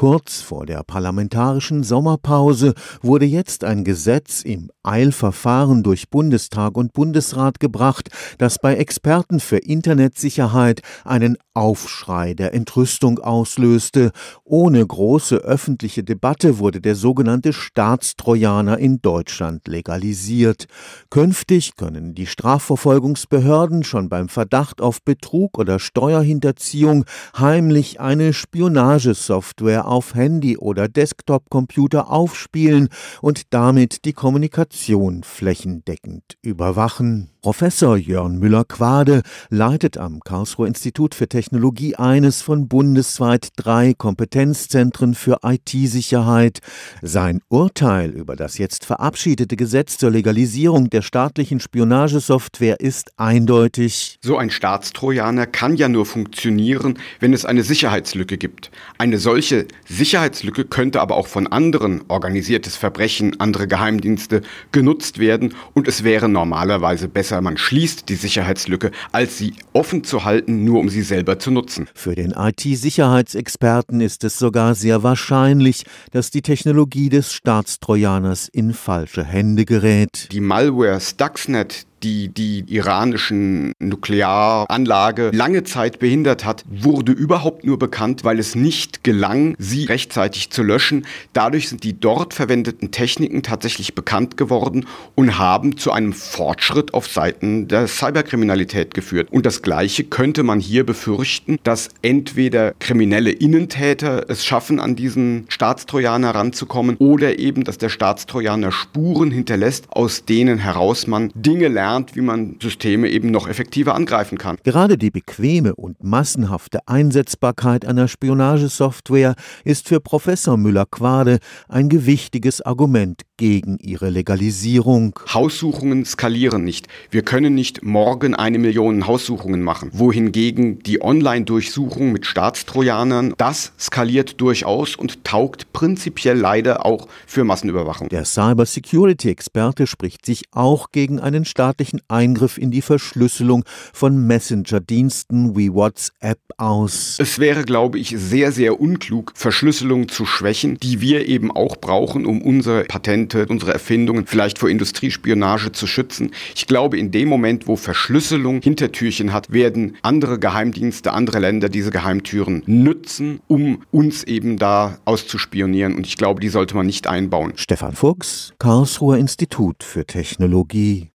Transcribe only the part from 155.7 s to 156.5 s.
zu schützen.